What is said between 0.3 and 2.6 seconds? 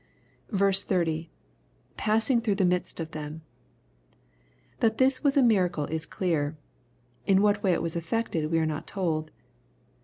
30.— [Passmg through